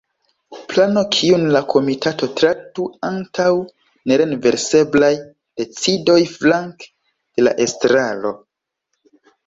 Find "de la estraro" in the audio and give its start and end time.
7.19-8.39